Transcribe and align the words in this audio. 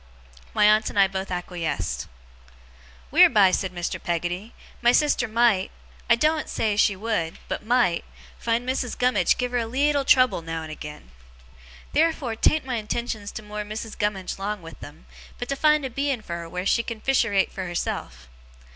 My 0.55 0.65
aunt 0.65 0.89
and 0.89 0.97
I 0.97 1.07
both 1.07 1.29
acquiesced. 1.29 2.07
'Wheerby,' 3.11 3.51
said 3.53 3.71
Mr. 3.71 4.01
Peggotty, 4.01 4.55
'my 4.81 4.91
sister 4.93 5.27
might 5.27 5.69
I 6.09 6.15
doen't 6.15 6.49
say 6.49 6.75
she 6.75 6.95
would, 6.95 7.37
but 7.47 7.63
might 7.63 8.03
find 8.39 8.65
Missis 8.65 8.95
Gummidge 8.95 9.37
give 9.37 9.51
her 9.51 9.59
a 9.59 9.67
leetle 9.67 10.03
trouble 10.03 10.41
now 10.41 10.63
and 10.63 10.71
again. 10.71 11.11
Theerfur 11.93 12.35
'tan't 12.35 12.65
my 12.65 12.77
intentions 12.77 13.31
to 13.33 13.43
moor 13.43 13.63
Missis 13.63 13.93
Gummidge 13.93 14.39
'long 14.39 14.63
with 14.63 14.79
them, 14.79 15.05
but 15.37 15.47
to 15.49 15.55
find 15.55 15.85
a 15.85 15.89
Beein' 15.91 16.23
fur 16.23 16.37
her 16.39 16.49
wheer 16.49 16.65
she 16.65 16.81
can 16.81 16.99
fisherate 16.99 17.51
for 17.51 17.67
herself. 17.67 18.27